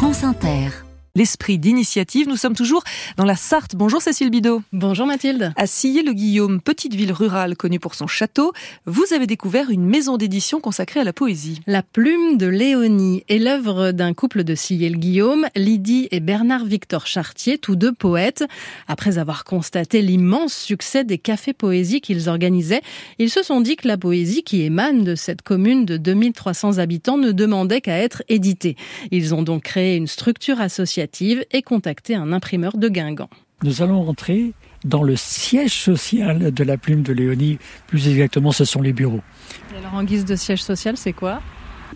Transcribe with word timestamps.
France 0.00 0.22
Inter. 0.24 0.89
L'esprit 1.16 1.58
d'initiative, 1.58 2.28
nous 2.28 2.36
sommes 2.36 2.54
toujours 2.54 2.84
dans 3.16 3.24
la 3.24 3.34
Sarthe. 3.34 3.74
Bonjour 3.74 4.00
Cécile 4.00 4.30
Bidot. 4.30 4.62
Bonjour 4.72 5.06
Mathilde. 5.06 5.52
À 5.56 5.66
Sillé-le-Guillaume, 5.66 6.60
petite 6.60 6.94
ville 6.94 7.12
rurale 7.12 7.56
connue 7.56 7.80
pour 7.80 7.96
son 7.96 8.06
château, 8.06 8.52
vous 8.86 9.04
avez 9.12 9.26
découvert 9.26 9.70
une 9.70 9.84
maison 9.84 10.16
d'édition 10.16 10.60
consacrée 10.60 11.00
à 11.00 11.04
la 11.04 11.12
poésie. 11.12 11.62
La 11.66 11.82
plume 11.82 12.38
de 12.38 12.46
Léonie 12.46 13.24
est 13.28 13.38
l'œuvre 13.38 13.90
d'un 13.90 14.14
couple 14.14 14.44
de 14.44 14.54
Sillé-le-Guillaume, 14.54 15.48
Lydie 15.56 16.06
et 16.12 16.20
Bernard-Victor 16.20 17.08
Chartier, 17.08 17.58
tous 17.58 17.74
deux 17.74 17.92
poètes. 17.92 18.44
Après 18.86 19.18
avoir 19.18 19.42
constaté 19.42 20.02
l'immense 20.02 20.54
succès 20.54 21.02
des 21.02 21.18
cafés 21.18 21.54
poésie 21.54 22.00
qu'ils 22.00 22.28
organisaient, 22.28 22.82
ils 23.18 23.30
se 23.30 23.42
sont 23.42 23.60
dit 23.60 23.74
que 23.74 23.88
la 23.88 23.98
poésie 23.98 24.44
qui 24.44 24.62
émane 24.62 25.02
de 25.02 25.16
cette 25.16 25.42
commune 25.42 25.84
de 25.86 25.96
2300 25.96 26.78
habitants 26.78 27.18
ne 27.18 27.32
demandait 27.32 27.80
qu'à 27.80 27.98
être 27.98 28.22
éditée. 28.28 28.76
Ils 29.10 29.34
ont 29.34 29.42
donc 29.42 29.64
créé 29.64 29.96
une 29.96 30.06
structure 30.06 30.60
et 31.50 31.62
contacter 31.62 32.14
un 32.14 32.32
imprimeur 32.32 32.76
de 32.76 32.88
Guingamp. 32.88 33.30
Nous 33.62 33.82
allons 33.82 34.02
rentrer 34.02 34.52
dans 34.84 35.02
le 35.02 35.16
siège 35.16 35.74
social 35.74 36.52
de 36.52 36.64
la 36.64 36.78
plume 36.78 37.02
de 37.02 37.12
Léonie. 37.12 37.58
Plus 37.86 38.08
exactement, 38.08 38.52
ce 38.52 38.64
sont 38.64 38.80
les 38.80 38.92
bureaux. 38.92 39.20
Et 39.74 39.78
alors, 39.78 39.94
en 39.94 40.04
guise 40.04 40.24
de 40.24 40.36
siège 40.36 40.62
social, 40.62 40.96
c'est 40.96 41.12
quoi? 41.12 41.42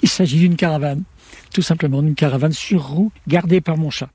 Il 0.02 0.08
s'agit 0.08 0.38
d'une 0.38 0.56
caravane. 0.56 1.04
Tout 1.52 1.62
simplement, 1.62 2.02
d'une 2.02 2.14
caravane 2.14 2.52
sur 2.52 2.86
roue 2.86 3.12
gardée 3.28 3.60
par 3.60 3.78
mon 3.78 3.90
chat. 3.90 4.10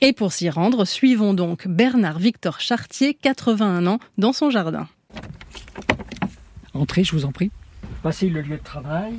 Et 0.00 0.12
pour 0.12 0.32
s'y 0.32 0.48
rendre, 0.48 0.84
suivons 0.84 1.34
donc 1.34 1.68
Bernard 1.68 2.18
Victor 2.18 2.60
Chartier, 2.60 3.14
81 3.14 3.86
ans, 3.86 3.98
dans 4.16 4.32
son 4.32 4.50
jardin. 4.50 4.88
Entrez, 6.72 7.04
je 7.04 7.12
vous 7.12 7.24
en 7.24 7.32
prie. 7.32 7.50
Voici 8.02 8.30
le 8.30 8.40
lieu 8.40 8.56
de 8.56 8.62
travail. 8.62 9.14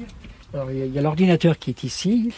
Alors, 0.54 0.72
il 0.72 0.88
y 0.88 0.98
a 0.98 1.02
l'ordinateur 1.02 1.60
qui 1.60 1.70
est 1.70 1.84
ici. 1.84 2.32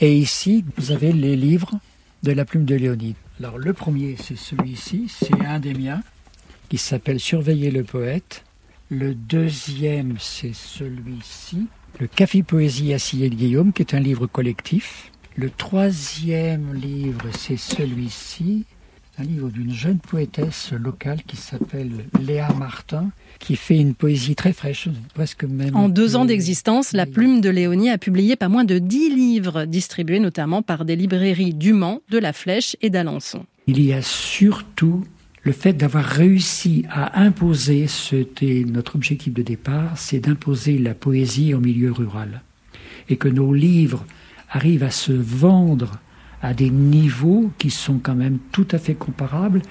Et 0.00 0.16
ici, 0.16 0.64
vous 0.76 0.92
avez 0.92 1.12
les 1.12 1.36
livres 1.36 1.78
de 2.24 2.32
la 2.32 2.46
plume 2.46 2.64
de 2.64 2.74
Léonide. 2.74 3.16
Alors 3.38 3.58
le 3.58 3.74
premier, 3.74 4.16
c'est 4.18 4.36
celui-ci, 4.36 5.06
c'est 5.08 5.44
un 5.44 5.60
des 5.60 5.74
miens, 5.74 6.02
qui 6.70 6.78
s'appelle 6.78 7.20
Surveiller 7.20 7.70
le 7.70 7.84
poète. 7.84 8.44
Le 8.88 9.14
deuxième, 9.14 10.16
c'est 10.18 10.54
celui-ci, 10.54 11.66
le 12.00 12.06
Café 12.06 12.42
Poésie 12.42 12.94
à 12.94 12.96
de 12.96 13.34
Guillaume, 13.34 13.72
qui 13.72 13.82
est 13.82 13.94
un 13.94 14.00
livre 14.00 14.26
collectif. 14.26 15.12
Le 15.36 15.50
troisième 15.50 16.72
livre, 16.72 17.26
c'est 17.36 17.58
celui-ci, 17.58 18.64
un 19.18 19.22
livre 19.22 19.48
d'une 19.48 19.72
jeune 19.72 19.98
poétesse 19.98 20.72
locale 20.72 21.22
qui 21.26 21.36
s'appelle 21.36 21.90
Léa 22.20 22.52
Martin, 22.54 23.10
qui 23.38 23.54
fait 23.54 23.78
une 23.78 23.94
poésie 23.94 24.34
très 24.34 24.52
fraîche, 24.52 24.88
presque 25.14 25.44
même. 25.44 25.76
En 25.76 25.88
deux 25.88 26.16
ans 26.16 26.24
d'existence, 26.24 26.92
la 26.92 27.06
plume 27.06 27.40
de 27.40 27.48
Léonie 27.48 27.90
a 27.90 27.98
publié 27.98 28.34
pas 28.34 28.48
moins 28.48 28.64
de 28.64 28.78
dix 28.78 29.14
livres, 29.14 29.66
distribués 29.66 30.18
notamment 30.18 30.62
par 30.62 30.84
des 30.84 30.96
librairies 30.96 31.54
du 31.54 31.72
Mans, 31.72 32.00
de 32.10 32.18
La 32.18 32.32
Flèche 32.32 32.76
et 32.82 32.90
d'Alençon. 32.90 33.46
Il 33.66 33.80
y 33.80 33.92
a 33.92 34.02
surtout 34.02 35.04
le 35.42 35.52
fait 35.52 35.74
d'avoir 35.74 36.04
réussi 36.04 36.84
à 36.90 37.20
imposer, 37.20 37.86
c'était 37.86 38.64
notre 38.66 38.96
objectif 38.96 39.32
de 39.32 39.42
départ, 39.42 39.96
c'est 39.96 40.20
d'imposer 40.20 40.78
la 40.78 40.94
poésie 40.94 41.54
en 41.54 41.60
milieu 41.60 41.92
rural. 41.92 42.42
Et 43.08 43.16
que 43.16 43.28
nos 43.28 43.52
livres 43.52 44.04
arrivent 44.50 44.82
à 44.82 44.90
se 44.90 45.12
vendre 45.12 46.00
à 46.44 46.52
des 46.52 46.68
niveaux 46.68 47.50
qui 47.56 47.70
sont 47.70 47.98
quand 47.98 48.14
même 48.14 48.38
tout 48.52 48.68
à 48.70 48.78
fait 48.78 48.94
comparables 48.94 49.62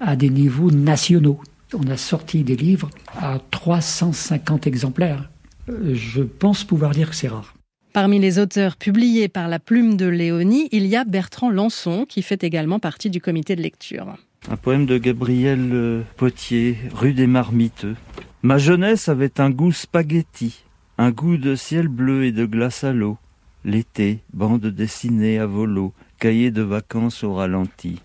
à 0.00 0.16
des 0.16 0.30
niveaux 0.30 0.72
nationaux. 0.72 1.40
On 1.72 1.88
a 1.88 1.96
sorti 1.96 2.42
des 2.42 2.56
livres 2.56 2.90
à 3.16 3.38
350 3.52 4.66
exemplaires. 4.66 5.30
Euh, 5.68 5.94
je 5.94 6.22
pense 6.22 6.64
pouvoir 6.64 6.90
dire 6.90 7.10
que 7.10 7.14
c'est 7.14 7.28
rare. 7.28 7.54
Parmi 7.92 8.18
les 8.18 8.40
auteurs 8.40 8.76
publiés 8.76 9.28
par 9.28 9.46
la 9.46 9.60
plume 9.60 9.96
de 9.96 10.06
Léonie, 10.06 10.68
il 10.72 10.86
y 10.86 10.96
a 10.96 11.04
Bertrand 11.04 11.50
Lançon, 11.50 12.04
qui 12.04 12.22
fait 12.22 12.42
également 12.42 12.80
partie 12.80 13.10
du 13.10 13.20
comité 13.20 13.54
de 13.54 13.62
lecture. 13.62 14.16
Un 14.50 14.56
poème 14.56 14.86
de 14.86 14.98
Gabriel 14.98 15.70
euh, 15.72 16.02
Potier, 16.16 16.78
rue 16.94 17.12
des 17.12 17.28
Marmiteux. 17.28 17.94
Ma 18.42 18.58
jeunesse 18.58 19.08
avait 19.08 19.40
un 19.40 19.50
goût 19.50 19.72
spaghetti, 19.72 20.64
un 20.96 21.12
goût 21.12 21.36
de 21.36 21.54
ciel 21.54 21.86
bleu 21.86 22.24
et 22.24 22.32
de 22.32 22.44
glace 22.44 22.82
à 22.82 22.92
l'eau. 22.92 23.18
L'été, 23.64 24.20
bande 24.32 24.66
dessinée 24.66 25.38
à 25.38 25.46
volo, 25.46 25.92
cahier 26.18 26.50
de 26.50 26.62
vacances 26.62 27.24
au 27.24 27.34
ralenti. 27.34 28.00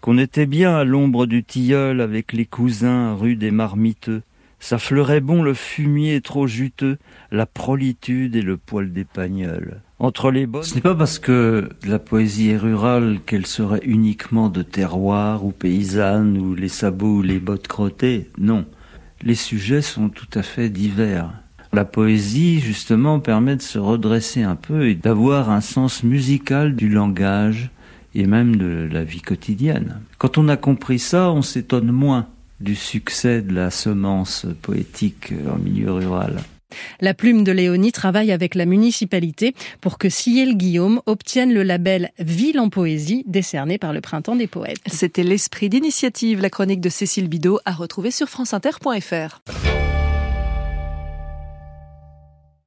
Qu'on 0.00 0.18
était 0.18 0.46
bien 0.46 0.76
à 0.76 0.84
l'ombre 0.84 1.26
du 1.26 1.42
tilleul 1.42 2.00
avec 2.00 2.32
les 2.32 2.46
cousins 2.46 3.14
rue 3.14 3.34
des 3.34 3.50
Marmiteux. 3.50 4.22
Ça 4.60 4.78
fleurait 4.78 5.20
bon 5.20 5.42
le 5.42 5.54
fumier 5.54 6.20
trop 6.20 6.46
juteux, 6.46 6.98
la 7.30 7.46
prolitude 7.46 8.36
et 8.36 8.42
le 8.42 8.56
poil 8.56 8.92
d'épagnol. 8.92 9.80
Entre 9.98 10.30
les 10.30 10.46
bonnes... 10.46 10.62
Ce 10.62 10.74
n'est 10.74 10.80
pas 10.80 10.94
parce 10.94 11.18
que 11.18 11.68
la 11.84 11.98
poésie 11.98 12.50
est 12.50 12.56
rurale 12.56 13.18
qu'elle 13.24 13.46
serait 13.46 13.80
uniquement 13.84 14.48
de 14.48 14.62
terroir 14.62 15.44
ou 15.44 15.52
paysanne 15.52 16.38
ou 16.38 16.54
les 16.54 16.68
sabots 16.68 17.18
ou 17.18 17.22
les 17.22 17.40
bottes 17.40 17.68
crottées. 17.68 18.30
Non. 18.38 18.66
Les 19.22 19.34
sujets 19.34 19.82
sont 19.82 20.08
tout 20.08 20.28
à 20.34 20.42
fait 20.42 20.68
divers. 20.68 21.32
La 21.72 21.84
poésie, 21.84 22.60
justement, 22.60 23.20
permet 23.20 23.56
de 23.56 23.62
se 23.62 23.78
redresser 23.78 24.42
un 24.42 24.56
peu 24.56 24.88
et 24.88 24.94
d'avoir 24.94 25.50
un 25.50 25.60
sens 25.60 26.02
musical 26.02 26.74
du 26.74 26.88
langage 26.88 27.70
et 28.14 28.26
même 28.26 28.56
de 28.56 28.88
la 28.90 29.04
vie 29.04 29.20
quotidienne. 29.20 30.00
Quand 30.16 30.38
on 30.38 30.48
a 30.48 30.56
compris 30.56 30.98
ça, 30.98 31.30
on 31.30 31.42
s'étonne 31.42 31.92
moins 31.92 32.26
du 32.60 32.74
succès 32.74 33.42
de 33.42 33.54
la 33.54 33.70
semence 33.70 34.46
poétique 34.62 35.32
en 35.52 35.58
milieu 35.58 35.92
rural. 35.92 36.38
La 37.00 37.14
plume 37.14 37.44
de 37.44 37.52
Léonie 37.52 37.92
travaille 37.92 38.32
avec 38.32 38.54
la 38.54 38.66
municipalité 38.66 39.54
pour 39.80 39.96
que 39.98 40.08
Sillé-le-Guillaume 40.08 41.00
obtienne 41.06 41.52
le 41.52 41.62
label 41.62 42.10
Ville 42.18 42.60
en 42.60 42.68
poésie 42.68 43.24
décerné 43.26 43.78
par 43.78 43.92
le 43.92 44.00
Printemps 44.00 44.36
des 44.36 44.46
poètes. 44.46 44.78
C'était 44.86 45.22
l'esprit 45.22 45.68
d'initiative, 45.68 46.40
la 46.40 46.50
chronique 46.50 46.80
de 46.80 46.90
Cécile 46.90 47.28
Bidot 47.28 47.60
à 47.64 47.72
retrouver 47.72 48.10
sur 48.10 48.28
franceinter.fr. 48.28 49.40